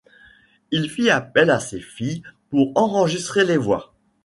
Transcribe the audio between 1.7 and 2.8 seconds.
filles pour